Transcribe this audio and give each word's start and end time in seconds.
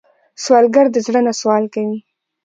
سوالګر 0.43 0.85
د 0.91 0.97
زړه 1.05 1.19
نه 1.27 1.33
سوال 1.39 1.63
کوي 1.73 1.99